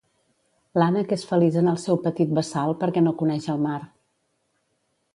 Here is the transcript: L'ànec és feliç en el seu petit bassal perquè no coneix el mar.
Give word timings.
L'ànec 0.81 1.13
és 1.17 1.25
feliç 1.33 1.59
en 1.61 1.69
el 1.73 1.77
seu 1.85 2.01
petit 2.07 2.33
bassal 2.39 2.75
perquè 2.83 3.07
no 3.09 3.17
coneix 3.23 3.49
el 3.57 3.65
mar. 3.71 3.79